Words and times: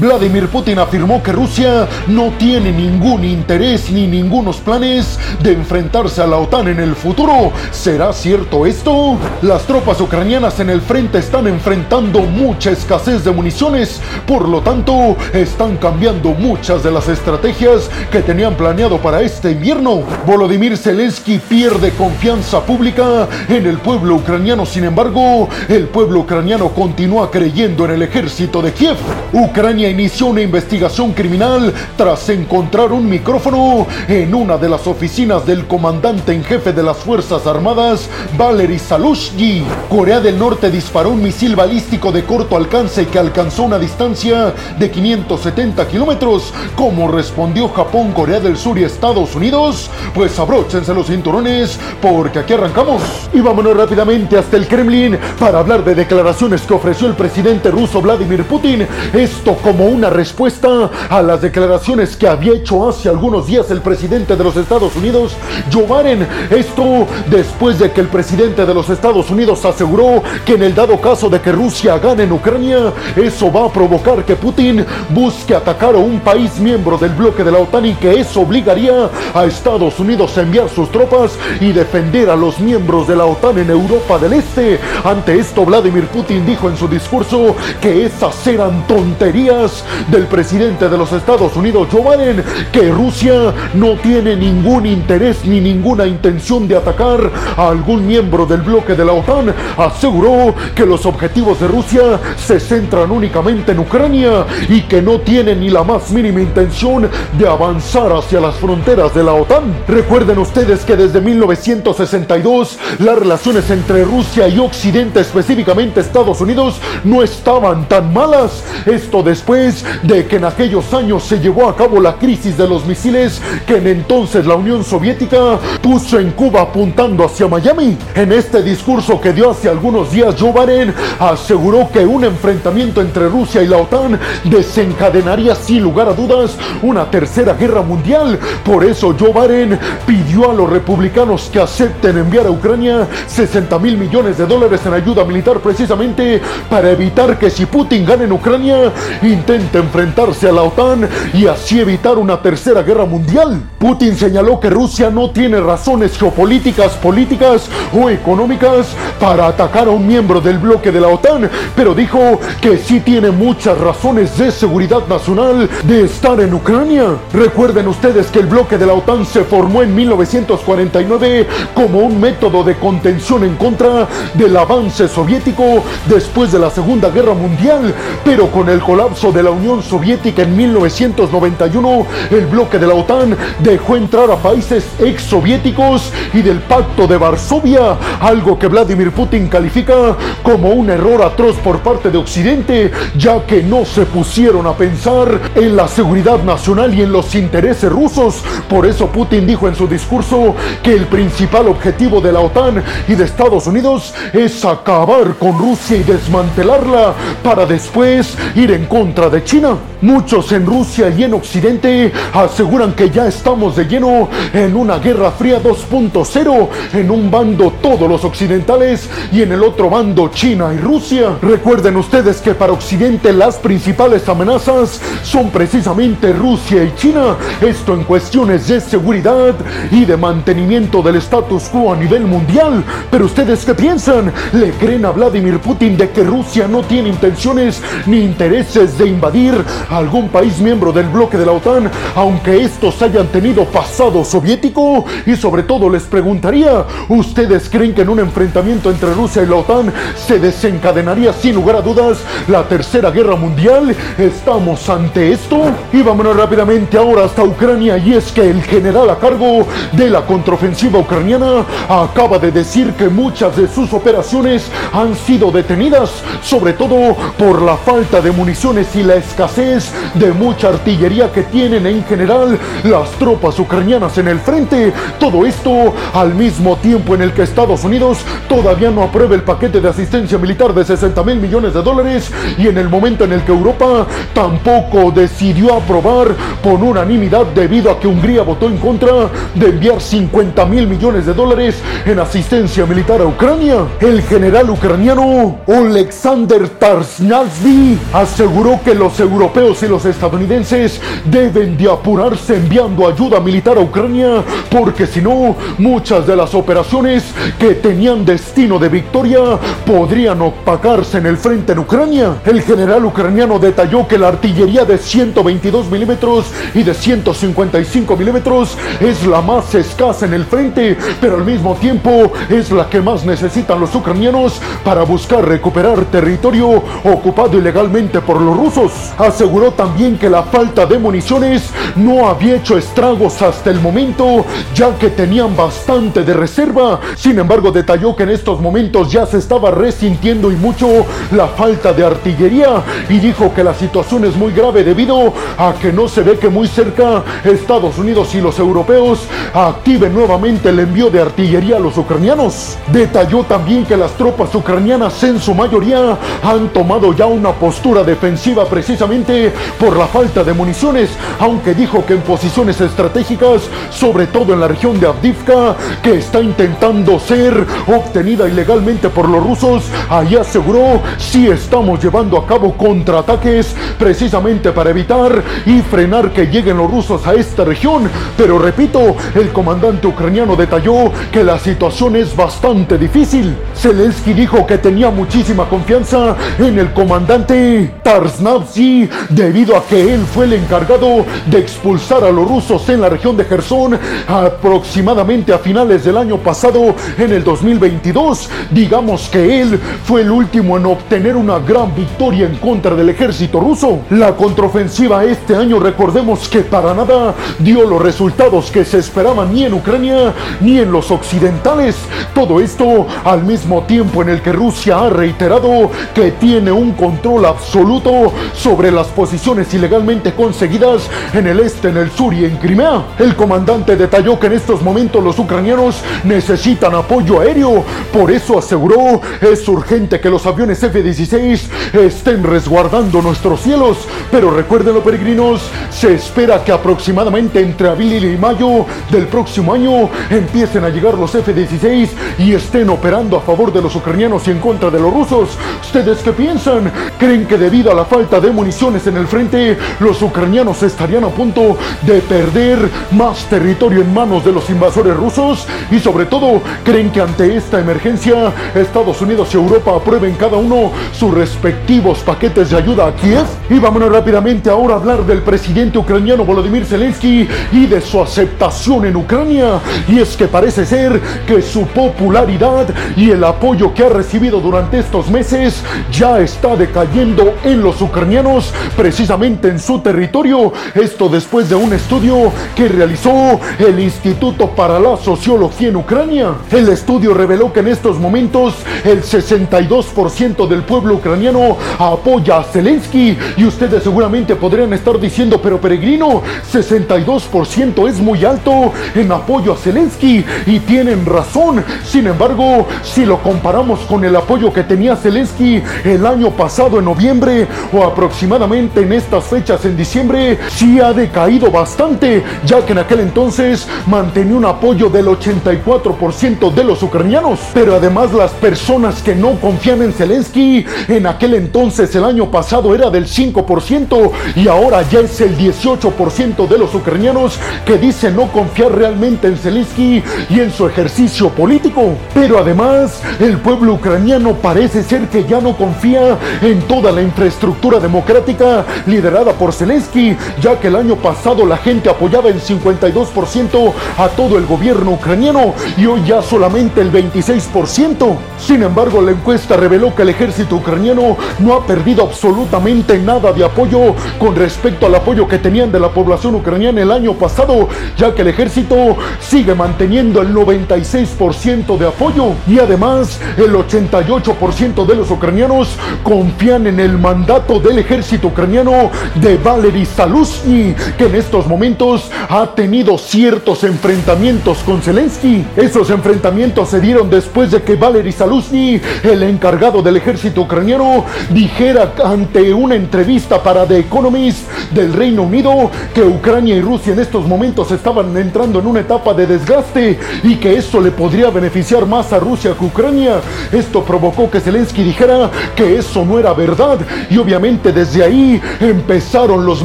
Vladimir 0.00 0.48
Putin 0.48 0.78
afirmó 0.78 1.22
que 1.22 1.30
Rusia 1.30 1.86
no 2.06 2.32
tiene 2.38 2.72
ningún 2.72 3.22
interés 3.22 3.90
ni 3.90 4.06
ningunos 4.06 4.56
planes 4.56 5.18
de 5.42 5.52
enfrentarse 5.52 6.22
a 6.22 6.26
la 6.26 6.38
OTAN 6.38 6.68
en 6.68 6.80
el 6.80 6.96
futuro. 6.96 7.52
¿Será 7.70 8.10
cierto 8.14 8.64
esto? 8.64 9.18
Las 9.42 9.64
tropas 9.64 10.00
ucranianas 10.00 10.58
en 10.58 10.70
el 10.70 10.80
frente 10.80 11.18
están 11.18 11.46
enfrentando 11.46 12.22
mucha 12.22 12.70
escasez 12.70 13.24
de 13.24 13.30
municiones, 13.30 14.00
por 14.26 14.48
lo 14.48 14.62
tanto 14.62 15.18
están 15.34 15.76
cambiando 15.76 16.30
muchas 16.30 16.82
de 16.82 16.92
las 16.92 17.06
estrategias 17.08 17.90
que 18.10 18.22
tenían 18.22 18.54
planeado 18.54 18.96
para 19.02 19.20
este 19.20 19.50
invierno. 19.50 20.02
Volodymyr 20.26 20.78
Zelensky 20.78 21.38
pierde 21.38 21.90
confianza 21.90 22.62
pública 22.62 23.28
en 23.50 23.66
el 23.66 23.76
pueblo 23.76 24.14
ucraniano, 24.14 24.64
sin 24.64 24.84
embargo, 24.84 25.46
el 25.68 25.88
pueblo 25.88 26.20
ucraniano 26.20 26.70
continúa 26.70 27.30
creyendo 27.30 27.84
en 27.84 27.90
el 27.90 28.02
ejército 28.02 28.62
de 28.62 28.72
Kiev. 28.72 28.96
Ucrania 29.34 29.89
inició 29.90 30.26
una 30.26 30.42
investigación 30.42 31.12
criminal 31.12 31.72
tras 31.96 32.28
encontrar 32.28 32.92
un 32.92 33.08
micrófono 33.08 33.86
en 34.08 34.34
una 34.34 34.56
de 34.56 34.68
las 34.68 34.86
oficinas 34.86 35.44
del 35.44 35.66
comandante 35.66 36.32
en 36.32 36.44
jefe 36.44 36.72
de 36.72 36.82
las 36.82 36.96
Fuerzas 36.98 37.46
Armadas, 37.46 38.08
Valery 38.38 38.78
Salushny. 38.78 39.64
Corea 39.88 40.20
del 40.20 40.38
Norte 40.38 40.70
disparó 40.70 41.10
un 41.10 41.22
misil 41.22 41.56
balístico 41.56 42.12
de 42.12 42.24
corto 42.24 42.56
alcance 42.56 43.06
que 43.06 43.18
alcanzó 43.18 43.64
una 43.64 43.78
distancia 43.78 44.54
de 44.78 44.90
570 44.90 45.86
kilómetros. 45.88 46.52
¿Cómo 46.76 47.08
respondió 47.08 47.68
Japón, 47.68 48.12
Corea 48.12 48.40
del 48.40 48.56
Sur 48.56 48.78
y 48.78 48.84
Estados 48.84 49.34
Unidos? 49.34 49.90
Pues 50.14 50.38
abróchense 50.38 50.94
los 50.94 51.06
cinturones 51.06 51.78
porque 52.00 52.38
aquí 52.38 52.52
arrancamos. 52.52 53.02
Y 53.32 53.40
vámonos 53.40 53.76
rápidamente 53.76 54.38
hasta 54.38 54.56
el 54.56 54.68
Kremlin 54.68 55.18
para 55.38 55.58
hablar 55.58 55.84
de 55.84 55.94
declaraciones 55.94 56.62
que 56.62 56.74
ofreció 56.74 57.06
el 57.06 57.14
presidente 57.14 57.70
ruso 57.70 58.00
Vladimir 58.00 58.44
Putin. 58.44 58.86
Esto 59.12 59.56
como 59.56 59.79
una 59.84 60.10
respuesta 60.10 60.90
a 61.08 61.22
las 61.22 61.40
declaraciones 61.40 62.16
que 62.16 62.28
había 62.28 62.54
hecho 62.54 62.88
hace 62.88 63.08
algunos 63.08 63.46
días 63.46 63.70
el 63.70 63.80
presidente 63.80 64.36
de 64.36 64.44
los 64.44 64.56
Estados 64.56 64.94
Unidos, 64.96 65.32
Joe 65.72 65.84
Biden. 65.84 66.26
Esto 66.50 67.06
después 67.30 67.78
de 67.78 67.90
que 67.92 68.00
el 68.00 68.08
presidente 68.08 68.64
de 68.64 68.74
los 68.74 68.88
Estados 68.88 69.30
Unidos 69.30 69.64
aseguró 69.64 70.22
que 70.44 70.54
en 70.54 70.62
el 70.62 70.74
dado 70.74 71.00
caso 71.00 71.28
de 71.28 71.40
que 71.40 71.52
Rusia 71.52 71.98
gane 71.98 72.24
en 72.24 72.32
Ucrania, 72.32 72.92
eso 73.16 73.52
va 73.52 73.66
a 73.66 73.72
provocar 73.72 74.24
que 74.24 74.36
Putin 74.36 74.84
busque 75.10 75.54
atacar 75.54 75.94
a 75.94 75.98
un 75.98 76.20
país 76.20 76.58
miembro 76.58 76.98
del 76.98 77.10
bloque 77.10 77.44
de 77.44 77.52
la 77.52 77.58
OTAN 77.58 77.86
y 77.86 77.94
que 77.94 78.20
eso 78.20 78.40
obligaría 78.40 79.10
a 79.34 79.44
Estados 79.44 79.98
Unidos 80.00 80.36
a 80.36 80.42
enviar 80.42 80.68
sus 80.68 80.90
tropas 80.90 81.32
y 81.60 81.72
defender 81.72 82.30
a 82.30 82.36
los 82.36 82.58
miembros 82.58 83.06
de 83.06 83.16
la 83.16 83.26
OTAN 83.26 83.58
en 83.58 83.70
Europa 83.70 84.18
del 84.18 84.34
Este. 84.34 84.80
Ante 85.04 85.38
esto, 85.38 85.64
Vladimir 85.64 86.06
Putin 86.06 86.44
dijo 86.44 86.68
en 86.68 86.76
su 86.76 86.88
discurso 86.88 87.54
que 87.80 88.06
esas 88.06 88.46
eran 88.46 88.86
tonterías 88.86 89.59
del 90.08 90.26
presidente 90.26 90.88
de 90.88 90.96
los 90.96 91.12
Estados 91.12 91.54
Unidos, 91.54 91.88
Joe 91.92 92.16
Biden, 92.16 92.42
que 92.72 92.90
Rusia 92.90 93.52
no 93.74 93.92
tiene 93.96 94.34
ningún 94.34 94.86
interés 94.86 95.44
ni 95.44 95.60
ninguna 95.60 96.06
intención 96.06 96.66
de 96.66 96.76
atacar 96.76 97.30
a 97.56 97.68
algún 97.68 98.06
miembro 98.06 98.46
del 98.46 98.62
bloque 98.62 98.94
de 98.94 99.04
la 99.04 99.12
OTAN. 99.12 99.54
Aseguró 99.76 100.54
que 100.74 100.86
los 100.86 101.04
objetivos 101.04 101.60
de 101.60 101.68
Rusia 101.68 102.18
se 102.38 102.58
centran 102.58 103.10
únicamente 103.10 103.72
en 103.72 103.80
Ucrania 103.80 104.46
y 104.68 104.82
que 104.82 105.02
no 105.02 105.20
tiene 105.20 105.54
ni 105.54 105.68
la 105.68 105.84
más 105.84 106.10
mínima 106.10 106.40
intención 106.40 107.08
de 107.38 107.46
avanzar 107.46 108.12
hacia 108.12 108.40
las 108.40 108.54
fronteras 108.56 109.14
de 109.14 109.24
la 109.24 109.34
OTAN. 109.34 109.84
Recuerden 109.86 110.38
ustedes 110.38 110.86
que 110.86 110.96
desde 110.96 111.20
1962 111.20 112.78
las 113.00 113.18
relaciones 113.18 113.70
entre 113.70 114.04
Rusia 114.04 114.48
y 114.48 114.58
Occidente, 114.58 115.20
específicamente 115.20 116.00
Estados 116.00 116.40
Unidos, 116.40 116.80
no 117.04 117.22
estaban 117.22 117.86
tan 117.88 118.12
malas. 118.12 118.64
Esto 118.86 119.22
después 119.22 119.49
de 119.50 120.26
que 120.28 120.36
en 120.36 120.44
aquellos 120.44 120.94
años 120.94 121.24
se 121.24 121.40
llevó 121.40 121.68
a 121.68 121.74
cabo 121.74 122.00
la 122.00 122.14
crisis 122.14 122.56
de 122.56 122.68
los 122.68 122.86
misiles 122.86 123.42
que 123.66 123.78
en 123.78 123.88
entonces 123.88 124.46
la 124.46 124.54
Unión 124.54 124.84
Soviética 124.84 125.58
puso 125.82 126.20
en 126.20 126.30
Cuba 126.30 126.60
apuntando 126.60 127.24
hacia 127.24 127.48
Miami. 127.48 127.98
En 128.14 128.30
este 128.30 128.62
discurso 128.62 129.20
que 129.20 129.32
dio 129.32 129.50
hace 129.50 129.68
algunos 129.68 130.12
días 130.12 130.36
Joe 130.38 130.52
Biden 130.52 130.94
aseguró 131.18 131.90
que 131.92 132.06
un 132.06 132.22
enfrentamiento 132.22 133.00
entre 133.00 133.28
Rusia 133.28 133.60
y 133.60 133.66
la 133.66 133.78
OTAN 133.78 134.20
desencadenaría 134.44 135.56
sin 135.56 135.82
lugar 135.82 136.08
a 136.08 136.12
dudas 136.12 136.56
una 136.82 137.10
tercera 137.10 137.54
guerra 137.54 137.82
mundial. 137.82 138.38
Por 138.64 138.84
eso 138.84 139.16
Joe 139.18 139.32
Biden 139.32 139.76
pidió 140.06 140.48
a 140.48 140.54
los 140.54 140.70
republicanos 140.70 141.50
que 141.52 141.58
acepten 141.58 142.18
enviar 142.18 142.46
a 142.46 142.50
Ucrania 142.50 143.08
60 143.26 143.76
mil 143.80 143.98
millones 143.98 144.38
de 144.38 144.46
dólares 144.46 144.80
en 144.86 144.94
ayuda 144.94 145.24
militar 145.24 145.58
precisamente 145.58 146.40
para 146.68 146.92
evitar 146.92 147.36
que 147.36 147.50
si 147.50 147.66
Putin 147.66 148.06
gana 148.06 148.22
en 148.22 148.32
Ucrania 148.32 148.92
intente 149.40 149.78
enfrentarse 149.78 150.48
a 150.48 150.52
la 150.52 150.62
OTAN 150.62 151.08
y 151.32 151.46
así 151.46 151.80
evitar 151.80 152.18
una 152.18 152.42
tercera 152.42 152.82
guerra 152.82 153.06
mundial. 153.06 153.62
Putin 153.78 154.14
señaló 154.14 154.60
que 154.60 154.68
Rusia 154.68 155.08
no 155.10 155.30
tiene 155.30 155.60
razones 155.60 156.18
geopolíticas, 156.18 156.92
políticas 156.92 157.68
o 157.98 158.10
económicas 158.10 158.88
para 159.18 159.46
atacar 159.46 159.88
a 159.88 159.92
un 159.92 160.06
miembro 160.06 160.42
del 160.42 160.58
bloque 160.58 160.92
de 160.92 161.00
la 161.00 161.08
OTAN, 161.08 161.48
pero 161.74 161.94
dijo 161.94 162.38
que 162.60 162.76
sí 162.76 163.00
tiene 163.00 163.30
muchas 163.30 163.78
razones 163.78 164.36
de 164.36 164.50
seguridad 164.50 165.06
nacional 165.08 165.68
de 165.84 166.04
estar 166.04 166.38
en 166.40 166.52
Ucrania. 166.52 167.16
Recuerden 167.32 167.88
ustedes 167.88 168.26
que 168.26 168.40
el 168.40 168.46
bloque 168.46 168.76
de 168.76 168.86
la 168.86 168.92
OTAN 168.92 169.24
se 169.24 169.44
formó 169.44 169.82
en 169.82 169.94
1949 169.94 171.46
como 171.74 172.00
un 172.00 172.20
método 172.20 172.62
de 172.62 172.74
contención 172.76 173.44
en 173.44 173.56
contra 173.56 174.06
del 174.34 174.54
avance 174.56 175.08
soviético 175.08 175.82
después 176.06 176.52
de 176.52 176.58
la 176.58 176.70
Segunda 176.70 177.08
Guerra 177.08 177.32
Mundial, 177.32 177.94
pero 178.24 178.50
con 178.50 178.68
el 178.68 178.80
colapso 178.80 179.29
de 179.32 179.42
la 179.42 179.50
Unión 179.50 179.82
Soviética 179.82 180.42
en 180.42 180.56
1991, 180.56 182.06
el 182.30 182.46
bloque 182.46 182.78
de 182.78 182.86
la 182.86 182.94
OTAN 182.94 183.36
dejó 183.60 183.96
entrar 183.96 184.30
a 184.30 184.36
países 184.36 184.86
ex 184.98 185.22
soviéticos 185.22 186.10
y 186.32 186.42
del 186.42 186.60
Pacto 186.60 187.06
de 187.06 187.16
Varsovia, 187.16 187.96
algo 188.20 188.58
que 188.58 188.66
Vladimir 188.66 189.12
Putin 189.12 189.48
califica 189.48 190.16
como 190.42 190.70
un 190.70 190.90
error 190.90 191.22
atroz 191.22 191.56
por 191.56 191.80
parte 191.80 192.10
de 192.10 192.18
Occidente, 192.18 192.90
ya 193.16 193.44
que 193.46 193.62
no 193.62 193.84
se 193.84 194.06
pusieron 194.06 194.66
a 194.66 194.72
pensar 194.72 195.40
en 195.54 195.76
la 195.76 195.88
seguridad 195.88 196.42
nacional 196.42 196.94
y 196.94 197.02
en 197.02 197.12
los 197.12 197.34
intereses 197.34 197.90
rusos. 197.90 198.42
Por 198.68 198.86
eso 198.86 199.08
Putin 199.08 199.46
dijo 199.46 199.68
en 199.68 199.74
su 199.74 199.86
discurso 199.86 200.54
que 200.82 200.94
el 200.94 201.06
principal 201.06 201.68
objetivo 201.68 202.20
de 202.20 202.32
la 202.32 202.40
OTAN 202.40 202.82
y 203.08 203.14
de 203.14 203.24
Estados 203.24 203.66
Unidos 203.66 204.14
es 204.32 204.64
acabar 204.64 205.34
con 205.38 205.58
Rusia 205.58 205.96
y 205.98 206.02
desmantelarla 206.02 207.14
para 207.42 207.66
después 207.66 208.36
ir 208.54 208.70
en 208.70 208.86
contra 208.86 209.19
de 209.28 209.42
China. 209.44 209.89
Muchos 210.02 210.50
en 210.52 210.64
Rusia 210.64 211.10
y 211.10 211.24
en 211.24 211.34
Occidente 211.34 212.10
aseguran 212.32 212.94
que 212.94 213.10
ya 213.10 213.26
estamos 213.26 213.76
de 213.76 213.84
lleno 213.84 214.30
en 214.54 214.74
una 214.74 214.98
guerra 214.98 215.30
fría 215.30 215.62
2.0, 215.62 216.68
en 216.94 217.10
un 217.10 217.30
bando 217.30 217.74
todos 217.82 218.08
los 218.08 218.24
occidentales 218.24 219.10
y 219.30 219.42
en 219.42 219.52
el 219.52 219.62
otro 219.62 219.90
bando 219.90 220.28
China 220.28 220.72
y 220.72 220.78
Rusia. 220.78 221.36
Recuerden 221.42 221.96
ustedes 221.96 222.40
que 222.40 222.54
para 222.54 222.72
Occidente 222.72 223.30
las 223.32 223.56
principales 223.56 224.26
amenazas 224.26 225.00
son 225.22 225.50
precisamente 225.50 226.32
Rusia 226.32 226.82
y 226.82 226.94
China, 226.96 227.36
esto 227.60 227.92
en 227.92 228.04
cuestiones 228.04 228.68
de 228.68 228.80
seguridad 228.80 229.54
y 229.90 230.06
de 230.06 230.16
mantenimiento 230.16 231.02
del 231.02 231.16
status 231.16 231.64
quo 231.64 231.92
a 231.92 231.96
nivel 231.96 232.24
mundial. 232.24 232.82
Pero 233.10 233.26
ustedes 233.26 233.66
qué 233.66 233.74
piensan? 233.74 234.32
¿Le 234.52 234.70
creen 234.72 235.04
a 235.04 235.10
Vladimir 235.10 235.58
Putin 235.58 235.98
de 235.98 236.08
que 236.08 236.24
Rusia 236.24 236.66
no 236.66 236.82
tiene 236.82 237.10
intenciones 237.10 237.82
ni 238.06 238.20
intereses 238.20 238.96
de 238.96 239.06
invadir 239.06 239.62
algún 239.90 240.28
país 240.28 240.58
miembro 240.60 240.92
del 240.92 241.08
bloque 241.08 241.36
de 241.36 241.46
la 241.46 241.52
OTAN, 241.52 241.90
aunque 242.14 242.62
estos 242.62 243.00
hayan 243.02 243.26
tenido 243.28 243.64
pasado 243.64 244.24
soviético? 244.24 245.04
Y 245.26 245.36
sobre 245.36 245.64
todo 245.64 245.90
les 245.90 246.04
preguntaría, 246.04 246.84
¿ustedes 247.08 247.68
creen 247.68 247.94
que 247.94 248.02
en 248.02 248.08
un 248.08 248.20
enfrentamiento 248.20 248.90
entre 248.90 249.12
Rusia 249.12 249.42
y 249.42 249.46
la 249.46 249.56
OTAN 249.56 249.92
se 250.16 250.38
desencadenaría 250.38 251.32
sin 251.32 251.54
lugar 251.54 251.76
a 251.76 251.80
dudas 251.82 252.18
la 252.48 252.62
tercera 252.64 253.10
guerra 253.10 253.36
mundial? 253.36 253.94
¿Estamos 254.18 254.88
ante 254.88 255.32
esto? 255.32 255.60
Y 255.92 256.02
vámonos 256.02 256.36
rápidamente 256.36 256.96
ahora 256.96 257.24
hasta 257.24 257.42
Ucrania 257.42 257.98
y 257.98 258.14
es 258.14 258.30
que 258.32 258.48
el 258.48 258.62
general 258.62 259.10
a 259.10 259.18
cargo 259.18 259.66
de 259.92 260.10
la 260.10 260.22
contraofensiva 260.22 261.00
ucraniana 261.00 261.64
acaba 261.88 262.38
de 262.38 262.52
decir 262.52 262.92
que 262.92 263.08
muchas 263.08 263.56
de 263.56 263.68
sus 263.68 263.92
operaciones 263.92 264.70
han 264.92 265.14
sido 265.14 265.50
detenidas, 265.50 266.10
sobre 266.42 266.74
todo 266.74 267.16
por 267.38 267.62
la 267.62 267.76
falta 267.76 268.20
de 268.20 268.30
municiones 268.30 268.94
y 268.94 269.02
la 269.02 269.16
escasez 269.16 269.79
de 270.14 270.32
mucha 270.32 270.68
artillería 270.68 271.32
que 271.32 271.42
tienen 271.44 271.86
en 271.86 272.04
general 272.04 272.58
las 272.84 273.10
tropas 273.12 273.58
ucranianas 273.58 274.16
en 274.18 274.28
el 274.28 274.40
frente. 274.40 274.92
Todo 275.18 275.46
esto 275.46 275.94
al 276.14 276.34
mismo 276.34 276.76
tiempo 276.76 277.14
en 277.14 277.22
el 277.22 277.32
que 277.32 277.42
Estados 277.42 277.84
Unidos 277.84 278.18
todavía 278.48 278.90
no 278.90 279.02
aprueba 279.02 279.34
el 279.34 279.42
paquete 279.42 279.80
de 279.80 279.88
asistencia 279.88 280.38
militar 280.38 280.74
de 280.74 280.84
60 280.84 281.22
mil 281.22 281.36
millones 281.36 281.74
de 281.74 281.82
dólares 281.82 282.30
y 282.58 282.68
en 282.68 282.78
el 282.78 282.88
momento 282.88 283.24
en 283.24 283.32
el 283.32 283.42
que 283.42 283.52
Europa 283.52 284.06
tampoco 284.34 285.10
decidió 285.10 285.74
aprobar 285.74 286.28
por 286.62 286.82
unanimidad 286.82 287.46
debido 287.54 287.90
a 287.90 287.98
que 287.98 288.08
Hungría 288.08 288.42
votó 288.42 288.66
en 288.66 288.78
contra 288.78 289.30
de 289.54 289.68
enviar 289.68 290.00
50 290.00 290.64
mil 290.66 290.86
millones 290.86 291.26
de 291.26 291.34
dólares 291.34 291.76
en 292.04 292.18
asistencia 292.18 292.86
militar 292.86 293.20
a 293.20 293.26
Ucrania. 293.26 293.86
El 294.00 294.22
general 294.22 294.70
ucraniano 294.70 295.58
Alexander 295.66 296.68
Tarsnazvi 296.68 297.98
aseguró 298.12 298.80
que 298.84 298.94
los 298.94 299.18
europeos 299.20 299.69
y 299.70 299.86
los 299.86 300.04
estadounidenses 300.04 301.00
deben 301.24 301.76
de 301.76 301.88
apurarse 301.88 302.56
enviando 302.56 303.06
ayuda 303.06 303.38
militar 303.38 303.78
a 303.78 303.80
Ucrania, 303.80 304.42
porque 304.68 305.06
si 305.06 305.20
no, 305.20 305.54
muchas 305.78 306.26
de 306.26 306.34
las 306.34 306.54
operaciones 306.54 307.22
que 307.56 307.76
tenían 307.76 308.24
destino 308.24 308.80
de 308.80 308.88
victoria 308.88 309.40
podrían 309.86 310.42
opacarse 310.42 311.18
en 311.18 311.26
el 311.26 311.36
frente 311.36 311.72
en 311.72 311.78
Ucrania. 311.78 312.34
El 312.44 312.62
general 312.62 313.04
ucraniano 313.04 313.60
detalló 313.60 314.08
que 314.08 314.18
la 314.18 314.28
artillería 314.28 314.84
de 314.84 314.98
122 314.98 315.88
milímetros 315.88 316.46
y 316.74 316.82
de 316.82 316.92
155 316.92 318.16
milímetros 318.16 318.76
es 319.00 319.24
la 319.24 319.40
más 319.40 319.72
escasa 319.76 320.26
en 320.26 320.34
el 320.34 320.46
frente, 320.46 320.98
pero 321.20 321.36
al 321.36 321.44
mismo 321.44 321.76
tiempo 321.76 322.32
es 322.48 322.72
la 322.72 322.88
que 322.90 323.00
más 323.00 323.24
necesitan 323.24 323.78
los 323.78 323.94
ucranianos 323.94 324.60
para 324.84 325.04
buscar 325.04 325.46
recuperar 325.46 326.06
territorio 326.06 326.82
ocupado 327.04 327.56
ilegalmente 327.56 328.20
por 328.20 328.40
los 328.40 328.56
rusos. 328.56 328.92
Aseguró 329.16 329.59
también 329.68 330.18
que 330.18 330.30
la 330.30 330.42
falta 330.42 330.86
de 330.86 330.98
municiones 330.98 331.70
no 331.96 332.28
había 332.28 332.56
hecho 332.56 332.78
estragos 332.78 333.42
hasta 333.42 333.70
el 333.70 333.80
momento, 333.80 334.44
ya 334.74 334.96
que 334.98 335.10
tenían 335.10 335.54
bastante 335.54 336.22
de 336.22 336.32
reserva. 336.32 336.98
Sin 337.16 337.38
embargo, 337.38 337.70
detalló 337.70 338.16
que 338.16 338.22
en 338.22 338.30
estos 338.30 338.60
momentos 338.60 339.12
ya 339.12 339.26
se 339.26 339.38
estaba 339.38 339.70
resintiendo 339.70 340.50
y 340.50 340.56
mucho 340.56 340.88
la 341.32 341.46
falta 341.48 341.92
de 341.92 342.04
artillería 342.04 342.82
y 343.08 343.18
dijo 343.18 343.52
que 343.54 343.62
la 343.62 343.74
situación 343.74 344.24
es 344.24 344.34
muy 344.36 344.52
grave 344.52 344.82
debido 344.82 345.34
a 345.58 345.74
que 345.74 345.92
no 345.92 346.08
se 346.08 346.22
ve 346.22 346.38
que 346.38 346.48
muy 346.48 346.66
cerca 346.66 347.22
Estados 347.44 347.98
Unidos 347.98 348.34
y 348.34 348.40
los 348.40 348.58
europeos 348.58 349.20
activen 349.52 350.14
nuevamente 350.14 350.70
el 350.70 350.78
envío 350.78 351.10
de 351.10 351.20
artillería 351.20 351.76
a 351.76 351.80
los 351.80 351.98
ucranianos. 351.98 352.78
Detalló 352.92 353.44
también 353.44 353.84
que 353.84 353.96
las 353.96 354.12
tropas 354.12 354.54
ucranianas 354.54 355.22
en 355.22 355.38
su 355.38 355.54
mayoría 355.54 356.16
han 356.42 356.68
tomado 356.70 357.12
ya 357.12 357.26
una 357.26 357.52
postura 357.52 358.02
defensiva 358.02 358.64
precisamente 358.64 359.49
por 359.78 359.96
la 359.96 360.06
falta 360.06 360.44
de 360.44 360.52
municiones, 360.52 361.10
aunque 361.38 361.74
dijo 361.74 362.04
que 362.04 362.14
en 362.14 362.20
posiciones 362.20 362.80
estratégicas, 362.80 363.62
sobre 363.90 364.26
todo 364.26 364.52
en 364.52 364.60
la 364.60 364.68
región 364.68 364.98
de 365.00 365.06
Avdivka, 365.06 365.76
que 366.02 366.18
está 366.18 366.40
intentando 366.40 367.18
ser 367.18 367.66
obtenida 367.86 368.48
ilegalmente 368.48 369.08
por 369.08 369.28
los 369.28 369.42
rusos, 369.42 369.84
ahí 370.08 370.36
aseguró 370.36 371.02
si 371.18 371.48
estamos 371.48 372.02
llevando 372.02 372.36
a 372.38 372.46
cabo 372.46 372.76
contraataques 372.76 373.74
precisamente 373.98 374.72
para 374.72 374.90
evitar 374.90 375.42
y 375.66 375.80
frenar 375.80 376.32
que 376.32 376.46
lleguen 376.46 376.78
los 376.78 376.90
rusos 376.90 377.26
a 377.26 377.34
esta 377.34 377.64
región. 377.64 378.10
Pero 378.36 378.58
repito, 378.58 379.16
el 379.34 379.50
comandante 379.50 380.06
ucraniano 380.06 380.56
detalló 380.56 381.12
que 381.32 381.44
la 381.44 381.58
situación 381.58 382.16
es 382.16 382.34
bastante 382.34 382.98
difícil. 382.98 383.56
Zelensky 383.74 384.32
dijo 384.32 384.66
que 384.66 384.78
tenía 384.78 385.10
muchísima 385.10 385.68
confianza 385.68 386.36
en 386.58 386.78
el 386.78 386.92
comandante 386.92 387.94
Tarsnavsky 388.02 389.08
debido 389.40 389.74
a 389.74 389.86
que 389.86 390.12
él 390.12 390.26
fue 390.26 390.44
el 390.44 390.52
encargado 390.52 391.24
de 391.46 391.58
expulsar 391.58 392.22
a 392.24 392.30
los 392.30 392.46
rusos 392.46 392.86
en 392.90 393.00
la 393.00 393.08
región 393.08 393.38
de 393.38 393.46
Gerson 393.46 393.98
aproximadamente 394.28 395.50
a 395.54 395.58
finales 395.58 396.04
del 396.04 396.18
año 396.18 396.36
pasado 396.36 396.94
en 397.16 397.32
el 397.32 397.42
2022. 397.42 398.50
Digamos 398.70 399.30
que 399.30 399.62
él 399.62 399.80
fue 400.04 400.20
el 400.20 400.30
último 400.30 400.76
en 400.76 400.84
obtener 400.84 401.36
una 401.36 401.58
gran 401.58 401.94
victoria 401.94 402.44
en 402.44 402.56
contra 402.56 402.94
del 402.94 403.08
ejército 403.08 403.60
ruso. 403.60 404.00
La 404.10 404.36
contraofensiva 404.36 405.24
este 405.24 405.56
año 405.56 405.80
recordemos 405.80 406.46
que 406.46 406.60
para 406.60 406.92
nada 406.92 407.34
dio 407.60 407.88
los 407.88 408.02
resultados 408.02 408.70
que 408.70 408.84
se 408.84 408.98
esperaban 408.98 409.54
ni 409.54 409.64
en 409.64 409.72
Ucrania 409.72 410.34
ni 410.60 410.80
en 410.80 410.92
los 410.92 411.10
occidentales. 411.10 411.96
Todo 412.34 412.60
esto 412.60 413.06
al 413.24 413.42
mismo 413.44 413.84
tiempo 413.84 414.20
en 414.20 414.28
el 414.28 414.42
que 414.42 414.52
Rusia 414.52 415.00
ha 415.00 415.08
reiterado 415.08 415.90
que 416.14 416.32
tiene 416.32 416.70
un 416.70 416.92
control 416.92 417.46
absoluto 417.46 418.34
sobre 418.52 418.90
las 418.90 419.06
posiciones 419.20 419.74
ilegalmente 419.74 420.32
conseguidas 420.32 421.10
en 421.34 421.46
el 421.46 421.60
este, 421.60 421.90
en 421.90 421.98
el 421.98 422.10
sur 422.10 422.32
y 422.32 422.46
en 422.46 422.56
Crimea. 422.56 423.04
El 423.18 423.36
comandante 423.36 423.94
detalló 423.94 424.40
que 424.40 424.46
en 424.46 424.54
estos 424.54 424.80
momentos 424.80 425.22
los 425.22 425.38
ucranianos 425.38 426.00
necesitan 426.24 426.94
apoyo 426.94 427.38
aéreo. 427.38 427.84
Por 428.14 428.30
eso 428.30 428.58
aseguró 428.58 429.20
es 429.42 429.68
urgente 429.68 430.20
que 430.20 430.30
los 430.30 430.46
aviones 430.46 430.82
F-16 430.82 431.68
estén 432.02 432.42
resguardando 432.42 433.20
nuestros 433.20 433.60
cielos. 433.60 434.08
Pero 434.30 434.50
recuérdenlo 434.52 435.02
peregrinos, 435.02 435.68
se 435.90 436.14
espera 436.14 436.64
que 436.64 436.72
aproximadamente 436.72 437.60
entre 437.60 437.90
abril 437.90 438.24
y 438.24 438.38
mayo 438.38 438.86
del 439.10 439.26
próximo 439.26 439.74
año 439.74 440.08
empiecen 440.30 440.82
a 440.84 440.88
llegar 440.88 441.12
los 441.18 441.34
F-16 441.34 442.08
y 442.38 442.54
estén 442.54 442.88
operando 442.88 443.36
a 443.36 443.42
favor 443.42 443.70
de 443.70 443.82
los 443.82 443.94
ucranianos 443.94 444.48
y 444.48 444.52
en 444.52 444.60
contra 444.60 444.88
de 444.90 444.98
los 444.98 445.12
rusos. 445.12 445.58
¿Ustedes 445.82 446.20
qué 446.20 446.32
piensan? 446.32 446.90
¿Creen 447.18 447.44
que 447.44 447.58
debido 447.58 447.92
a 447.92 447.94
la 447.94 448.06
falta 448.06 448.40
de 448.40 448.50
municiones 448.50 449.06
en 449.10 449.16
el 449.16 449.26
frente, 449.26 449.76
los 450.00 450.22
ucranianos 450.22 450.82
estarían 450.82 451.24
a 451.24 451.28
punto 451.28 451.76
de 452.02 452.20
perder 452.20 452.78
más 453.10 453.44
territorio 453.46 454.00
en 454.00 454.14
manos 454.14 454.44
de 454.44 454.52
los 454.52 454.70
invasores 454.70 455.16
rusos? 455.16 455.66
Y 455.90 455.98
sobre 455.98 456.26
todo, 456.26 456.62
¿creen 456.84 457.10
que 457.10 457.20
ante 457.20 457.56
esta 457.56 457.80
emergencia 457.80 458.52
Estados 458.74 459.20
Unidos 459.20 459.48
y 459.52 459.56
Europa 459.56 459.94
aprueben 459.94 460.34
cada 460.34 460.56
uno 460.56 460.92
sus 461.12 461.32
respectivos 461.34 462.20
paquetes 462.20 462.70
de 462.70 462.76
ayuda 462.76 463.08
a 463.08 463.14
Kiev? 463.14 463.44
Y 463.68 463.78
vámonos 463.78 464.10
rápidamente 464.10 464.70
ahora 464.70 464.94
a 464.94 464.96
hablar 464.96 465.26
del 465.26 465.42
presidente 465.42 465.98
ucraniano 465.98 466.44
Volodymyr 466.44 466.84
Zelensky 466.84 467.48
y 467.72 467.86
de 467.86 468.00
su 468.00 468.22
aceptación 468.22 469.06
en 469.06 469.16
Ucrania. 469.16 469.80
Y 470.08 470.18
es 470.18 470.36
que 470.36 470.48
parece 470.48 470.86
ser 470.86 471.20
que 471.46 471.60
su 471.62 471.86
popularidad 471.86 472.86
y 473.16 473.30
el 473.30 473.44
apoyo 473.44 473.92
que 473.92 474.04
ha 474.04 474.08
recibido 474.08 474.60
durante 474.60 474.98
estos 474.98 475.30
meses 475.30 475.82
ya 476.12 476.40
está 476.40 476.76
decayendo 476.76 477.54
en 477.64 477.82
los 477.82 478.00
ucranianos, 478.00 478.72
precisamente 479.00 479.68
en 479.68 479.78
su 479.78 480.00
territorio. 480.00 480.74
Esto 480.94 481.30
después 481.30 481.70
de 481.70 481.74
un 481.74 481.90
estudio 481.94 482.52
que 482.76 482.86
realizó 482.86 483.58
el 483.78 483.98
Instituto 483.98 484.68
para 484.72 485.00
la 485.00 485.16
Sociología 485.16 485.88
en 485.88 485.96
Ucrania. 485.96 486.52
El 486.70 486.86
estudio 486.90 487.32
reveló 487.32 487.72
que 487.72 487.80
en 487.80 487.88
estos 487.88 488.18
momentos 488.18 488.74
el 489.02 489.22
62% 489.22 490.68
del 490.68 490.82
pueblo 490.82 491.14
ucraniano 491.14 491.78
apoya 491.98 492.58
a 492.58 492.62
Zelensky 492.62 493.38
y 493.56 493.64
ustedes 493.64 494.02
seguramente 494.02 494.54
podrían 494.54 494.92
estar 494.92 495.18
diciendo, 495.18 495.62
pero 495.62 495.80
peregrino, 495.80 496.42
62% 496.70 498.06
es 498.06 498.18
muy 498.20 498.44
alto 498.44 498.92
en 499.14 499.32
apoyo 499.32 499.72
a 499.72 499.76
Zelensky 499.78 500.44
y 500.66 500.78
tienen 500.80 501.24
razón. 501.24 501.82
Sin 502.04 502.26
embargo, 502.26 502.86
si 503.02 503.24
lo 503.24 503.42
comparamos 503.42 504.00
con 504.00 504.26
el 504.26 504.36
apoyo 504.36 504.70
que 504.74 504.84
tenía 504.84 505.16
Zelensky 505.16 505.82
el 506.04 506.26
año 506.26 506.50
pasado 506.50 506.98
en 506.98 507.06
noviembre 507.06 507.66
o 507.94 508.04
aproximadamente 508.04 508.89
en 508.96 509.12
estas 509.12 509.44
fechas 509.44 509.84
en 509.84 509.96
diciembre, 509.96 510.58
sí 510.68 511.00
ha 511.00 511.12
decaído 511.12 511.70
bastante, 511.70 512.42
ya 512.64 512.84
que 512.84 512.92
en 512.92 512.98
aquel 512.98 513.20
entonces 513.20 513.86
mantenía 514.06 514.56
un 514.56 514.64
apoyo 514.64 515.08
del 515.08 515.26
84% 515.26 516.72
de 516.72 516.84
los 516.84 517.02
ucranianos. 517.02 517.60
Pero 517.74 517.94
además 517.94 518.32
las 518.32 518.52
personas 518.52 519.22
que 519.22 519.34
no 519.34 519.60
confían 519.60 520.02
en 520.02 520.12
Zelensky, 520.12 520.84
en 521.08 521.26
aquel 521.26 521.54
entonces 521.54 522.14
el 522.14 522.24
año 522.24 522.50
pasado 522.50 522.94
era 522.94 523.10
del 523.10 523.26
5% 523.26 524.30
y 524.56 524.68
ahora 524.68 525.02
ya 525.08 525.20
es 525.20 525.40
el 525.40 525.56
18% 525.56 526.68
de 526.68 526.78
los 526.78 526.94
ucranianos 526.94 527.58
que 527.84 527.98
dicen 527.98 528.36
no 528.36 528.50
confiar 528.52 528.92
realmente 528.92 529.46
en 529.46 529.56
Zelensky 529.56 530.22
y 530.48 530.60
en 530.60 530.72
su 530.72 530.86
ejercicio 530.86 531.50
político. 531.50 532.14
Pero 532.34 532.58
además, 532.58 533.22
el 533.38 533.58
pueblo 533.58 533.94
ucraniano 533.94 534.54
parece 534.54 535.02
ser 535.02 535.28
que 535.28 535.44
ya 535.44 535.60
no 535.60 535.76
confía 535.76 536.38
en 536.62 536.80
toda 536.82 537.12
la 537.12 537.22
infraestructura 537.22 537.98
democrática 537.98 538.79
liderada 539.06 539.52
por 539.52 539.72
Zelensky, 539.72 540.36
ya 540.60 540.78
que 540.78 540.88
el 540.88 540.96
año 540.96 541.16
pasado 541.16 541.66
la 541.66 541.76
gente 541.76 542.08
apoyaba 542.08 542.50
en 542.50 542.60
52% 542.60 543.92
a 544.18 544.28
todo 544.28 544.58
el 544.58 544.66
gobierno 544.66 545.12
ucraniano 545.12 545.74
y 545.96 546.06
hoy 546.06 546.22
ya 546.26 546.42
solamente 546.42 547.00
el 547.00 547.12
26%. 547.12 548.36
Sin 548.58 548.82
embargo, 548.82 549.20
la 549.20 549.32
encuesta 549.32 549.76
reveló 549.76 550.14
que 550.14 550.22
el 550.22 550.30
ejército 550.30 550.76
ucraniano 550.76 551.36
no 551.58 551.74
ha 551.74 551.86
perdido 551.86 552.22
absolutamente 552.22 553.18
nada 553.18 553.52
de 553.52 553.64
apoyo 553.64 554.14
con 554.38 554.54
respecto 554.56 555.06
al 555.06 555.14
apoyo 555.14 555.46
que 555.48 555.58
tenían 555.58 555.92
de 555.92 556.00
la 556.00 556.10
población 556.10 556.54
ucraniana 556.54 557.02
el 557.02 557.10
año 557.10 557.34
pasado, 557.34 557.88
ya 558.16 558.34
que 558.34 558.42
el 558.42 558.48
ejército 558.48 559.16
sigue 559.40 559.74
manteniendo 559.74 560.42
el 560.42 560.54
96% 560.54 561.98
de 561.98 562.06
apoyo 562.06 562.52
y 562.66 562.78
además 562.78 563.40
el 563.56 563.74
88% 563.74 565.06
de 565.06 565.14
los 565.14 565.30
ucranianos 565.30 565.96
confían 566.22 566.86
en 566.86 567.00
el 567.00 567.18
mandato 567.18 567.80
del 567.80 567.98
ejército 567.98 568.48
ucraniano 568.48 568.69
de 568.70 569.56
Valery 569.56 570.06
Saluzny, 570.06 570.94
que 571.18 571.24
en 571.24 571.34
estos 571.34 571.66
momentos 571.66 572.30
ha 572.48 572.68
tenido 572.72 573.18
ciertos 573.18 573.82
enfrentamientos 573.82 574.78
con 574.86 575.02
Zelensky. 575.02 575.64
Esos 575.76 576.08
enfrentamientos 576.10 576.88
se 576.88 577.00
dieron 577.00 577.28
después 577.28 577.72
de 577.72 577.82
que 577.82 577.96
Valery 577.96 578.30
Saluzny, 578.30 579.00
el 579.24 579.42
encargado 579.42 580.02
del 580.02 580.18
ejército 580.18 580.60
ucraniano, 580.60 581.24
dijera 581.50 582.12
ante 582.24 582.72
una 582.72 582.94
entrevista 582.94 583.60
para 583.60 583.84
The 583.86 583.98
Economist 583.98 584.70
del 584.92 585.14
Reino 585.14 585.42
Unido 585.42 585.90
que 586.14 586.22
Ucrania 586.22 586.76
y 586.76 586.80
Rusia 586.80 587.12
en 587.12 587.18
estos 587.18 587.48
momentos 587.48 587.90
estaban 587.90 588.36
entrando 588.36 588.78
en 588.78 588.86
una 588.86 589.00
etapa 589.00 589.34
de 589.34 589.48
desgaste 589.48 590.16
y 590.44 590.54
que 590.56 590.76
esto 590.76 591.00
le 591.00 591.10
podría 591.10 591.50
beneficiar 591.50 592.06
más 592.06 592.32
a 592.32 592.38
Rusia 592.38 592.74
que 592.78 592.84
Ucrania. 592.84 593.40
Esto 593.72 594.04
provocó 594.04 594.48
que 594.48 594.60
Zelensky 594.60 595.02
dijera 595.02 595.50
que 595.74 595.98
eso 595.98 596.24
no 596.24 596.38
era 596.38 596.52
verdad 596.52 596.98
y 597.28 597.36
obviamente 597.36 597.92
desde 597.92 598.22
ahí 598.22 598.59
empezaron 598.80 599.64
los 599.66 599.84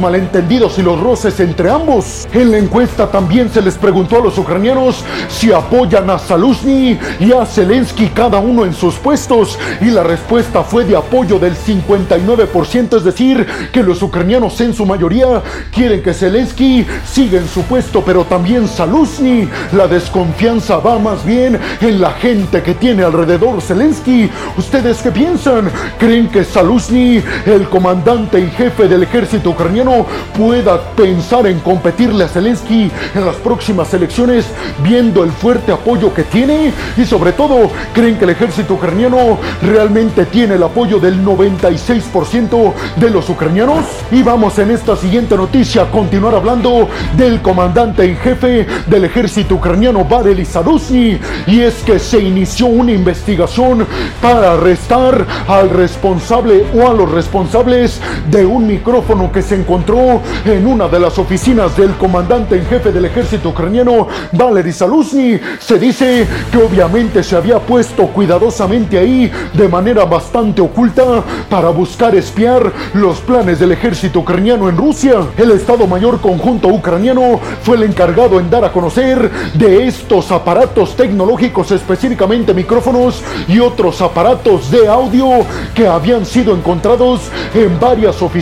malentendidos 0.00 0.78
y 0.78 0.82
los 0.82 1.00
roces 1.00 1.38
entre 1.40 1.70
ambos. 1.70 2.26
En 2.32 2.50
la 2.50 2.58
encuesta 2.58 3.10
también 3.10 3.50
se 3.50 3.62
les 3.62 3.76
preguntó 3.76 4.16
a 4.16 4.20
los 4.20 4.38
ucranianos 4.38 5.04
si 5.28 5.52
apoyan 5.52 6.08
a 6.10 6.18
Saluzny 6.18 6.98
y 7.20 7.32
a 7.32 7.46
Zelensky 7.46 8.08
cada 8.08 8.38
uno 8.38 8.64
en 8.64 8.74
sus 8.74 8.96
puestos 8.96 9.58
y 9.80 9.86
la 9.86 10.02
respuesta 10.02 10.62
fue 10.62 10.84
de 10.84 10.96
apoyo 10.96 11.38
del 11.38 11.54
59%, 11.56 12.96
es 12.96 13.04
decir, 13.04 13.46
que 13.72 13.82
los 13.82 14.02
ucranianos 14.02 14.60
en 14.60 14.74
su 14.74 14.86
mayoría 14.86 15.42
quieren 15.72 16.02
que 16.02 16.14
Zelensky 16.14 16.86
siga 17.04 17.38
en 17.38 17.48
su 17.48 17.62
puesto, 17.62 18.02
pero 18.04 18.24
también 18.24 18.68
Saluzny. 18.68 19.48
La 19.72 19.86
desconfianza 19.86 20.76
va 20.78 20.98
más 20.98 21.24
bien 21.24 21.58
en 21.80 22.00
la 22.00 22.12
gente 22.12 22.62
que 22.62 22.74
tiene 22.74 23.04
alrededor 23.04 23.60
Zelensky. 23.60 24.30
¿Ustedes 24.56 25.02
qué 25.02 25.10
piensan? 25.10 25.70
¿Creen 25.98 26.28
que 26.28 26.44
Saluzny, 26.44 27.22
el 27.46 27.68
comandante 27.68 28.40
y 28.40 28.50
jefe 28.50 28.65
del 28.66 29.04
ejército 29.04 29.50
ucraniano, 29.50 30.06
pueda 30.36 30.80
pensar 30.96 31.46
en 31.46 31.60
competirle 31.60 32.24
a 32.24 32.28
Zelensky 32.28 32.90
en 33.14 33.24
las 33.24 33.36
próximas 33.36 33.94
elecciones 33.94 34.44
viendo 34.82 35.22
el 35.22 35.30
fuerte 35.30 35.70
apoyo 35.70 36.12
que 36.12 36.24
tiene? 36.24 36.72
Y 36.96 37.04
sobre 37.04 37.32
todo, 37.32 37.70
¿creen 37.94 38.18
que 38.18 38.24
el 38.24 38.30
ejército 38.30 38.74
ucraniano 38.74 39.38
realmente 39.62 40.26
tiene 40.26 40.56
el 40.56 40.62
apoyo 40.64 40.98
del 40.98 41.24
96% 41.24 42.72
de 42.96 43.10
los 43.10 43.30
ucranianos? 43.30 43.84
Y 44.10 44.22
vamos 44.22 44.58
en 44.58 44.72
esta 44.72 44.96
siguiente 44.96 45.36
noticia 45.36 45.82
a 45.82 45.90
continuar 45.90 46.34
hablando 46.34 46.88
del 47.16 47.40
comandante 47.42 48.04
en 48.04 48.16
jefe 48.16 48.66
del 48.86 49.04
ejército 49.04 49.54
ucraniano 49.54 50.04
Valery 50.04 50.44
Zaruzny 50.44 51.18
y 51.46 51.60
es 51.60 51.74
que 51.84 52.00
se 52.00 52.18
inició 52.18 52.66
una 52.66 52.92
investigación 52.92 53.86
para 54.20 54.54
arrestar 54.54 55.24
al 55.46 55.70
responsable 55.70 56.64
o 56.74 56.88
a 56.88 56.94
los 56.94 57.10
responsables 57.10 58.00
de 58.30 58.45
un 58.46 58.66
micrófono 58.66 59.30
que 59.32 59.42
se 59.42 59.56
encontró 59.56 60.20
en 60.44 60.66
una 60.66 60.88
de 60.88 61.00
las 61.00 61.18
oficinas 61.18 61.76
del 61.76 61.90
comandante 61.96 62.56
en 62.56 62.66
jefe 62.66 62.92
del 62.92 63.04
ejército 63.06 63.48
ucraniano 63.50 64.06
Valery 64.32 64.72
Zaruzny. 64.72 65.40
Se 65.58 65.78
dice 65.78 66.26
que 66.52 66.58
obviamente 66.58 67.22
se 67.22 67.36
había 67.36 67.58
puesto 67.58 68.06
cuidadosamente 68.06 68.98
ahí 68.98 69.30
de 69.52 69.68
manera 69.68 70.04
bastante 70.04 70.60
oculta 70.60 71.24
para 71.50 71.70
buscar 71.70 72.14
espiar 72.14 72.72
los 72.94 73.18
planes 73.18 73.58
del 73.58 73.72
ejército 73.72 74.20
ucraniano 74.20 74.68
en 74.68 74.76
Rusia. 74.76 75.14
El 75.36 75.50
Estado 75.50 75.86
Mayor 75.86 76.20
Conjunto 76.20 76.68
Ucraniano 76.68 77.40
fue 77.62 77.76
el 77.76 77.82
encargado 77.82 78.38
en 78.38 78.48
dar 78.48 78.64
a 78.64 78.72
conocer 78.72 79.30
de 79.54 79.88
estos 79.88 80.30
aparatos 80.30 80.94
tecnológicos, 80.96 81.72
específicamente 81.72 82.54
micrófonos 82.54 83.22
y 83.48 83.58
otros 83.58 84.00
aparatos 84.00 84.70
de 84.70 84.86
audio 84.86 85.26
que 85.74 85.86
habían 85.86 86.24
sido 86.24 86.54
encontrados 86.54 87.22
en 87.54 87.78
varias 87.80 88.22
oficinas 88.22 88.35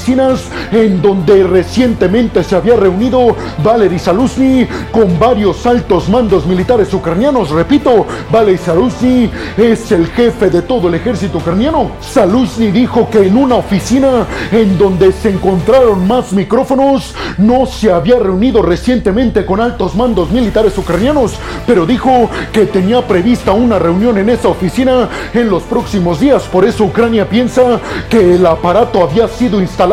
en 0.72 1.00
donde 1.00 1.44
recientemente 1.44 2.42
se 2.42 2.56
había 2.56 2.74
reunido 2.74 3.36
Valery 3.62 4.00
Saluzny 4.00 4.66
con 4.90 5.18
varios 5.20 5.64
altos 5.66 6.08
mandos 6.08 6.46
militares 6.46 6.92
ucranianos. 6.92 7.50
Repito, 7.50 8.04
Valery 8.32 8.58
Saluzny 8.58 9.30
es 9.56 9.92
el 9.92 10.08
jefe 10.08 10.50
de 10.50 10.62
todo 10.62 10.88
el 10.88 10.94
ejército 10.94 11.38
ucraniano. 11.38 11.92
Saluzny 12.00 12.72
dijo 12.72 13.08
que 13.08 13.28
en 13.28 13.36
una 13.36 13.54
oficina 13.54 14.26
en 14.50 14.76
donde 14.76 15.12
se 15.12 15.30
encontraron 15.30 16.08
más 16.08 16.32
micrófonos 16.32 17.14
no 17.38 17.64
se 17.66 17.92
había 17.92 18.18
reunido 18.18 18.62
recientemente 18.62 19.46
con 19.46 19.60
altos 19.60 19.94
mandos 19.94 20.32
militares 20.32 20.76
ucranianos, 20.76 21.34
pero 21.68 21.86
dijo 21.86 22.28
que 22.52 22.66
tenía 22.66 23.06
prevista 23.06 23.52
una 23.52 23.78
reunión 23.78 24.18
en 24.18 24.28
esa 24.28 24.48
oficina 24.48 25.08
en 25.32 25.48
los 25.48 25.62
próximos 25.62 26.18
días. 26.18 26.42
Por 26.44 26.64
eso 26.64 26.82
Ucrania 26.82 27.28
piensa 27.28 27.80
que 28.10 28.34
el 28.34 28.44
aparato 28.44 29.00
había 29.02 29.28
sido 29.28 29.60
instalado 29.60 29.84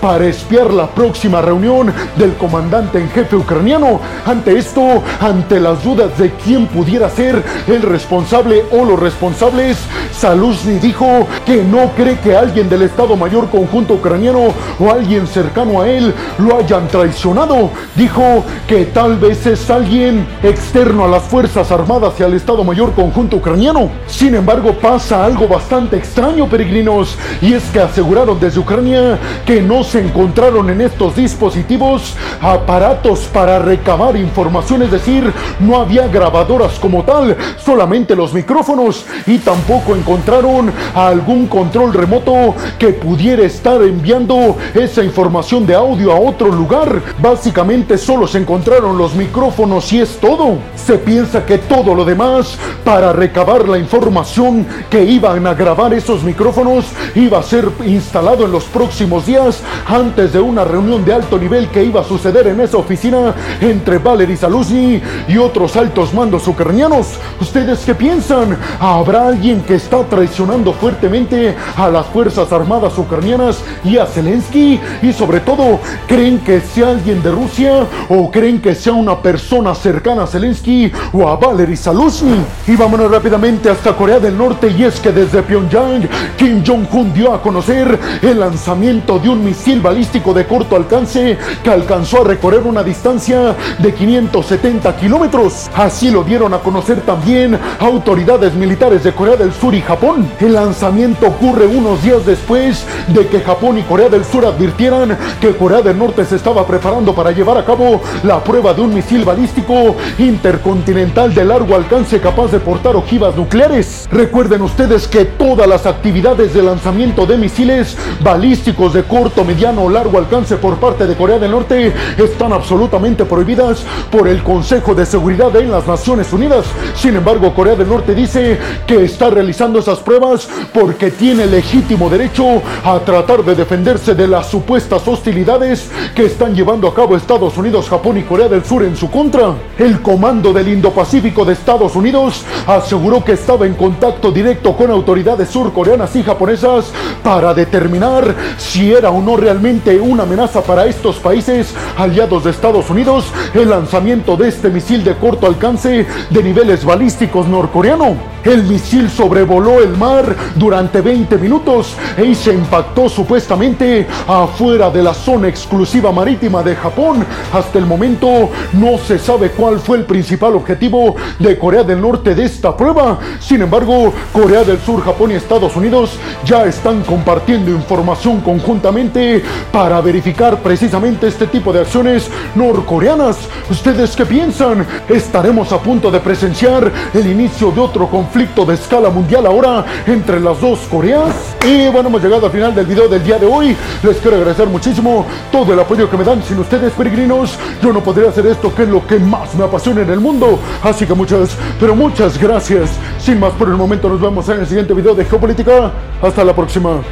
para 0.00 0.26
espiar 0.26 0.72
la 0.72 0.86
próxima 0.86 1.42
reunión 1.42 1.92
del 2.16 2.34
comandante 2.34 2.98
en 2.98 3.10
jefe 3.10 3.34
ucraniano. 3.34 3.98
Ante 4.24 4.56
esto, 4.56 5.02
ante 5.20 5.58
las 5.58 5.82
dudas 5.82 6.16
de 6.18 6.30
quién 6.44 6.68
pudiera 6.68 7.10
ser 7.10 7.42
el 7.66 7.82
responsable 7.82 8.64
o 8.70 8.84
los 8.84 8.98
responsables, 8.98 9.76
Saluzny 10.12 10.78
dijo 10.78 11.26
que 11.44 11.64
no 11.64 11.90
cree 11.96 12.18
que 12.20 12.36
alguien 12.36 12.68
del 12.68 12.82
Estado 12.82 13.16
Mayor 13.16 13.50
Conjunto 13.50 13.94
Ucraniano 13.94 14.54
o 14.78 14.90
alguien 14.90 15.26
cercano 15.26 15.80
a 15.80 15.88
él 15.88 16.14
lo 16.38 16.56
hayan 16.56 16.86
traicionado. 16.86 17.70
Dijo 17.96 18.44
que 18.68 18.84
tal 18.84 19.18
vez 19.18 19.46
es 19.46 19.68
alguien 19.68 20.28
externo 20.44 21.06
a 21.06 21.08
las 21.08 21.24
Fuerzas 21.24 21.72
Armadas 21.72 22.14
y 22.20 22.22
al 22.22 22.34
Estado 22.34 22.62
Mayor 22.62 22.92
Conjunto 22.92 23.38
Ucraniano. 23.38 23.90
Sin 24.06 24.36
embargo, 24.36 24.74
pasa 24.80 25.24
algo 25.24 25.48
bastante 25.48 25.96
extraño, 25.96 26.48
peregrinos, 26.48 27.16
y 27.42 27.52
es 27.54 27.64
que 27.72 27.80
aseguraron 27.80 28.38
desde 28.38 28.60
Ucrania 28.60 29.18
que 29.46 29.60
no 29.60 29.84
se 29.84 30.00
encontraron 30.00 30.70
en 30.70 30.80
estos 30.80 31.16
dispositivos 31.16 32.14
aparatos 32.40 33.20
para 33.32 33.58
recabar 33.58 34.16
información, 34.16 34.82
es 34.82 34.90
decir, 34.90 35.32
no 35.60 35.76
había 35.80 36.08
grabadoras 36.08 36.78
como 36.78 37.02
tal, 37.04 37.36
solamente 37.56 38.16
los 38.16 38.32
micrófonos 38.32 39.04
y 39.26 39.38
tampoco 39.38 39.94
encontraron 39.94 40.72
algún 40.94 41.46
control 41.46 41.92
remoto 41.92 42.54
que 42.78 42.88
pudiera 42.88 43.44
estar 43.44 43.82
enviando 43.82 44.56
esa 44.74 45.02
información 45.02 45.66
de 45.66 45.74
audio 45.74 46.12
a 46.12 46.18
otro 46.18 46.48
lugar. 46.48 47.00
Básicamente 47.20 47.98
solo 47.98 48.26
se 48.26 48.38
encontraron 48.38 48.98
los 48.98 49.14
micrófonos 49.14 49.92
y 49.92 50.00
es 50.00 50.18
todo. 50.18 50.58
Se 50.76 50.98
piensa 50.98 51.44
que 51.46 51.58
todo 51.58 51.94
lo 51.94 52.04
demás 52.04 52.58
para 52.84 53.12
recabar 53.12 53.68
la 53.68 53.78
información 53.78 54.66
que 54.90 55.04
iban 55.04 55.46
a 55.46 55.54
grabar 55.54 55.94
esos 55.94 56.22
micrófonos 56.22 56.86
iba 57.14 57.38
a 57.38 57.42
ser 57.42 57.68
instalado 57.86 58.44
en 58.44 58.52
los 58.52 58.64
próximos 58.64 59.13
días 59.22 59.62
antes 59.86 60.32
de 60.32 60.40
una 60.40 60.64
reunión 60.64 61.04
de 61.04 61.12
alto 61.12 61.38
nivel 61.38 61.68
que 61.68 61.84
iba 61.84 62.00
a 62.00 62.04
suceder 62.04 62.46
en 62.48 62.60
esa 62.60 62.76
oficina 62.76 63.34
entre 63.60 63.98
Valery 63.98 64.36
Saluzny 64.36 65.00
y 65.28 65.38
otros 65.38 65.76
altos 65.76 66.12
mandos 66.12 66.46
ucranianos. 66.48 67.18
¿Ustedes 67.40 67.80
qué 67.86 67.94
piensan? 67.94 68.56
¿Habrá 68.80 69.28
alguien 69.28 69.60
que 69.62 69.76
está 69.76 70.02
traicionando 70.04 70.72
fuertemente 70.72 71.54
a 71.76 71.88
las 71.88 72.06
Fuerzas 72.06 72.52
Armadas 72.52 72.98
ucranianas 72.98 73.62
y 73.84 73.98
a 73.98 74.06
Zelensky? 74.06 74.80
Y 75.02 75.12
sobre 75.12 75.40
todo, 75.40 75.78
¿creen 76.08 76.38
que 76.40 76.60
sea 76.60 76.90
alguien 76.90 77.22
de 77.22 77.30
Rusia 77.30 77.86
o 78.08 78.30
creen 78.30 78.60
que 78.60 78.74
sea 78.74 78.92
una 78.92 79.20
persona 79.20 79.74
cercana 79.74 80.24
a 80.24 80.26
Zelensky 80.26 80.90
o 81.12 81.28
a 81.28 81.36
Valery 81.36 81.76
Saluzny? 81.76 82.36
Y 82.66 82.76
vámonos 82.76 83.10
rápidamente 83.10 83.70
hasta 83.70 83.92
Corea 83.92 84.18
del 84.18 84.36
Norte 84.36 84.74
y 84.76 84.84
es 84.84 84.98
que 84.98 85.12
desde 85.12 85.42
Pyongyang, 85.42 86.08
Kim 86.36 86.62
Jong-un 86.66 87.12
dio 87.12 87.32
a 87.34 87.42
conocer 87.42 87.98
el 88.22 88.40
lanzamiento 88.40 89.03
de 89.04 89.28
un 89.28 89.44
misil 89.44 89.82
balístico 89.82 90.32
de 90.32 90.46
corto 90.46 90.76
alcance 90.76 91.36
que 91.62 91.68
alcanzó 91.68 92.22
a 92.22 92.24
recorrer 92.24 92.62
una 92.62 92.82
distancia 92.82 93.54
de 93.78 93.92
570 93.92 94.96
kilómetros. 94.96 95.70
Así 95.76 96.10
lo 96.10 96.24
dieron 96.24 96.54
a 96.54 96.60
conocer 96.60 97.02
también 97.02 97.58
autoridades 97.80 98.54
militares 98.54 99.04
de 99.04 99.12
Corea 99.12 99.36
del 99.36 99.52
Sur 99.52 99.74
y 99.74 99.82
Japón. 99.82 100.26
El 100.40 100.54
lanzamiento 100.54 101.26
ocurre 101.26 101.66
unos 101.66 102.02
días 102.02 102.24
después 102.24 102.86
de 103.08 103.26
que 103.26 103.40
Japón 103.40 103.76
y 103.76 103.82
Corea 103.82 104.08
del 104.08 104.24
Sur 104.24 104.46
advirtieran 104.46 105.18
que 105.38 105.54
Corea 105.54 105.82
del 105.82 105.98
Norte 105.98 106.24
se 106.24 106.36
estaba 106.36 106.66
preparando 106.66 107.14
para 107.14 107.30
llevar 107.30 107.58
a 107.58 107.64
cabo 107.64 108.00
la 108.22 108.42
prueba 108.42 108.72
de 108.72 108.80
un 108.80 108.94
misil 108.94 109.22
balístico 109.22 109.96
intercontinental 110.18 111.34
de 111.34 111.44
largo 111.44 111.76
alcance 111.76 112.20
capaz 112.20 112.50
de 112.50 112.58
portar 112.58 112.96
ojivas 112.96 113.36
nucleares. 113.36 114.08
Recuerden 114.10 114.62
ustedes 114.62 115.06
que 115.06 115.26
todas 115.26 115.68
las 115.68 115.84
actividades 115.84 116.54
de 116.54 116.62
lanzamiento 116.62 117.26
de 117.26 117.36
misiles 117.36 117.98
balísticos 118.22 118.93
de 118.94 119.02
corto, 119.02 119.44
mediano 119.44 119.82
o 119.82 119.90
largo 119.90 120.18
alcance 120.18 120.56
por 120.56 120.76
parte 120.76 121.04
de 121.06 121.16
Corea 121.16 121.40
del 121.40 121.50
Norte 121.50 121.92
están 122.16 122.52
absolutamente 122.52 123.24
prohibidas 123.24 123.84
por 124.08 124.28
el 124.28 124.40
Consejo 124.44 124.94
de 124.94 125.04
Seguridad 125.04 125.54
en 125.56 125.72
las 125.72 125.84
Naciones 125.86 126.32
Unidas. 126.32 126.64
Sin 126.94 127.16
embargo, 127.16 127.52
Corea 127.52 127.74
del 127.74 127.88
Norte 127.88 128.14
dice 128.14 128.56
que 128.86 129.02
está 129.02 129.30
realizando 129.30 129.80
esas 129.80 129.98
pruebas 129.98 130.48
porque 130.72 131.10
tiene 131.10 131.46
legítimo 131.46 132.08
derecho 132.08 132.62
a 132.84 133.00
tratar 133.00 133.44
de 133.44 133.56
defenderse 133.56 134.14
de 134.14 134.28
las 134.28 134.48
supuestas 134.48 135.06
hostilidades 135.08 135.90
que 136.14 136.26
están 136.26 136.54
llevando 136.54 136.86
a 136.86 136.94
cabo 136.94 137.16
Estados 137.16 137.56
Unidos, 137.58 137.88
Japón 137.88 138.18
y 138.18 138.22
Corea 138.22 138.48
del 138.48 138.64
Sur 138.64 138.84
en 138.84 138.96
su 138.96 139.10
contra. 139.10 139.54
El 139.76 140.02
Comando 140.02 140.52
del 140.52 140.68
Indo-Pacífico 140.68 141.44
de 141.44 141.54
Estados 141.54 141.96
Unidos 141.96 142.44
aseguró 142.68 143.24
que 143.24 143.32
estaba 143.32 143.66
en 143.66 143.74
contacto 143.74 144.30
directo 144.30 144.76
con 144.76 144.92
autoridades 144.92 145.48
surcoreanas 145.48 146.14
y 146.14 146.22
japonesas 146.22 146.92
para 147.24 147.52
determinar 147.52 148.34
si 148.56 148.83
era 148.92 149.10
o 149.10 149.22
no 149.22 149.36
realmente 149.36 150.00
una 150.00 150.24
amenaza 150.24 150.62
para 150.62 150.86
estos 150.86 151.16
países 151.16 151.74
aliados 151.96 152.44
de 152.44 152.50
Estados 152.50 152.90
Unidos 152.90 153.26
el 153.54 153.70
lanzamiento 153.70 154.36
de 154.36 154.48
este 154.48 154.68
misil 154.68 155.04
de 155.04 155.16
corto 155.16 155.46
alcance 155.46 156.06
de 156.30 156.42
niveles 156.42 156.84
balísticos 156.84 157.46
norcoreano. 157.46 158.33
El 158.44 158.64
misil 158.64 159.08
sobrevoló 159.08 159.80
el 159.80 159.96
mar 159.96 160.36
durante 160.56 161.00
20 161.00 161.38
minutos 161.38 161.94
y 162.22 162.34
se 162.34 162.52
impactó 162.52 163.08
supuestamente 163.08 164.06
afuera 164.28 164.90
de 164.90 165.02
la 165.02 165.14
zona 165.14 165.48
exclusiva 165.48 166.12
marítima 166.12 166.62
de 166.62 166.76
Japón. 166.76 167.24
Hasta 167.52 167.78
el 167.78 167.86
momento 167.86 168.50
no 168.74 168.98
se 168.98 169.18
sabe 169.18 169.50
cuál 169.50 169.80
fue 169.80 169.96
el 169.96 170.04
principal 170.04 170.56
objetivo 170.56 171.16
de 171.38 171.58
Corea 171.58 171.84
del 171.84 172.02
Norte 172.02 172.34
de 172.34 172.44
esta 172.44 172.76
prueba. 172.76 173.18
Sin 173.40 173.62
embargo, 173.62 174.12
Corea 174.30 174.62
del 174.62 174.78
Sur, 174.78 175.02
Japón 175.02 175.30
y 175.30 175.34
Estados 175.34 175.74
Unidos 175.74 176.18
ya 176.44 176.66
están 176.66 177.02
compartiendo 177.02 177.70
información 177.70 178.42
conjuntamente 178.42 179.42
para 179.72 180.02
verificar 180.02 180.58
precisamente 180.58 181.28
este 181.28 181.46
tipo 181.46 181.72
de 181.72 181.80
acciones 181.80 182.28
norcoreanas. 182.54 183.38
¿Ustedes 183.70 184.14
qué 184.14 184.26
piensan? 184.26 184.86
¿Estaremos 185.08 185.72
a 185.72 185.78
punto 185.78 186.10
de 186.10 186.20
presenciar 186.20 186.92
el 187.14 187.26
inicio 187.26 187.70
de 187.70 187.80
otro 187.80 188.06
conflicto 188.34 188.66
de 188.66 188.74
escala 188.74 189.10
mundial 189.10 189.46
ahora 189.46 189.84
entre 190.08 190.40
las 190.40 190.60
dos 190.60 190.80
Coreas? 190.90 191.54
Y 191.64 191.86
bueno, 191.86 192.08
hemos 192.08 192.20
llegado 192.20 192.46
al 192.46 192.50
final 192.50 192.74
del 192.74 192.84
video 192.84 193.06
del 193.06 193.22
día 193.22 193.38
de 193.38 193.46
hoy. 193.46 193.76
Les 194.02 194.16
quiero 194.16 194.38
agradecer 194.38 194.66
muchísimo 194.66 195.24
todo 195.52 195.72
el 195.72 195.78
apoyo 195.78 196.10
que 196.10 196.16
me 196.16 196.24
dan. 196.24 196.42
Sin 196.42 196.58
ustedes, 196.58 196.92
peregrinos, 196.94 197.56
yo 197.80 197.92
no 197.92 198.02
podría 198.02 198.30
hacer 198.30 198.44
esto 198.48 198.74
que 198.74 198.82
es 198.82 198.88
lo 198.88 199.06
que 199.06 199.20
más 199.20 199.54
me 199.54 199.62
apasiona 199.62 200.02
en 200.02 200.10
el 200.10 200.18
mundo. 200.18 200.58
Así 200.82 201.06
que 201.06 201.14
muchas, 201.14 201.56
pero 201.78 201.94
muchas 201.94 202.36
gracias. 202.36 202.90
Sin 203.20 203.38
más 203.38 203.52
por 203.52 203.68
el 203.68 203.76
momento, 203.76 204.08
nos 204.08 204.20
vemos 204.20 204.48
en 204.48 204.58
el 204.58 204.66
siguiente 204.66 204.94
video 204.94 205.14
de 205.14 205.24
Geopolítica. 205.24 205.92
Hasta 206.20 206.42
la 206.42 206.56
próxima. 206.56 207.02